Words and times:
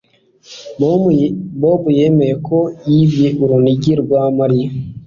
Bobo 1.61 1.89
yemeye 1.99 2.33
ko 2.47 2.57
yibye 2.89 3.27
urunigi 3.43 3.91
rwa 4.01 4.21
Mariya 4.37 4.69